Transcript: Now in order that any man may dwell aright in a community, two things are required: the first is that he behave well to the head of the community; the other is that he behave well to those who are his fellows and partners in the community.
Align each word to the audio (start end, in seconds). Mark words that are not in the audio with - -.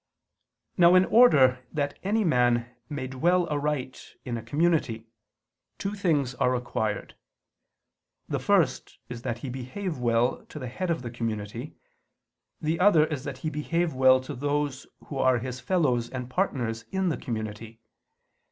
Now 0.77 0.95
in 0.95 1.05
order 1.05 1.63
that 1.71 1.99
any 2.01 2.23
man 2.23 2.75
may 2.89 3.05
dwell 3.05 3.47
aright 3.49 4.15
in 4.25 4.35
a 4.35 4.41
community, 4.41 5.05
two 5.77 5.93
things 5.93 6.33
are 6.33 6.51
required: 6.51 7.15
the 8.27 8.39
first 8.39 8.97
is 9.09 9.21
that 9.21 9.37
he 9.45 9.49
behave 9.51 9.99
well 9.99 10.43
to 10.47 10.57
the 10.57 10.69
head 10.69 10.89
of 10.89 11.03
the 11.03 11.11
community; 11.11 11.75
the 12.59 12.79
other 12.79 13.05
is 13.05 13.25
that 13.25 13.37
he 13.45 13.51
behave 13.51 13.93
well 13.93 14.19
to 14.21 14.33
those 14.33 14.87
who 15.05 15.19
are 15.19 15.37
his 15.37 15.59
fellows 15.59 16.09
and 16.09 16.31
partners 16.31 16.83
in 16.91 17.09
the 17.09 17.17
community. 17.17 17.79